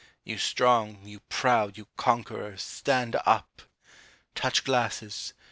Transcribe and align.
You 0.23 0.39
strong, 0.39 1.03
you 1.07 1.19
proud, 1.29 1.77
you 1.77 1.87
conquerors— 1.95 2.63
stand 2.79 3.17
up! 3.23 3.61
Touch 4.33 4.63
glasses 4.63 5.35